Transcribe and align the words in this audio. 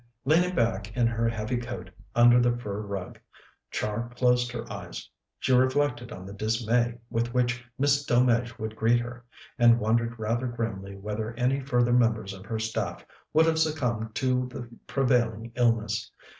Leaning 0.25 0.55
back 0.55 0.97
in 0.97 1.05
her 1.05 1.29
heavy 1.29 1.57
coat, 1.57 1.91
under 2.15 2.39
the 2.41 2.57
fur 2.57 2.81
rug, 2.81 3.19
Char 3.69 4.09
closed 4.09 4.51
her 4.51 4.65
eyes. 4.73 5.07
She 5.37 5.53
reflected 5.53 6.11
on 6.11 6.25
the 6.25 6.33
dismay 6.33 6.97
with 7.11 7.35
which 7.35 7.63
Miss. 7.77 8.03
Delmege 8.03 8.57
would 8.57 8.75
greet 8.75 8.99
her, 8.99 9.23
and 9.59 9.79
wondered 9.79 10.17
rather 10.17 10.47
grimly 10.47 10.95
whether 10.95 11.33
any 11.35 11.59
further 11.59 11.93
members 11.93 12.33
of 12.33 12.45
her 12.47 12.57
staff 12.57 13.05
would 13.31 13.45
have 13.45 13.59
succumbed 13.59 14.15
to 14.15 14.47
the 14.47 14.67
prevailing 14.87 15.51
illness. 15.53 16.09